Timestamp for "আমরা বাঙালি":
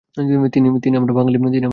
0.97-1.37